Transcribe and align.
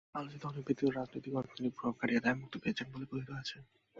আলোচিত 0.15 0.41
অনেক 0.45 0.63
ব্যক্তিত্ব 0.63 0.91
রাজনৈতিক, 0.91 1.33
অর্থনৈতিক 1.35 1.73
প্রভাব 1.75 1.95
খাটিয়ে 1.99 2.23
দায়মুক্তি 2.25 2.57
পেয়েছেন 2.59 2.87
বলে 2.93 3.05
কথিত 3.05 3.27
রয়েছে। 3.29 3.57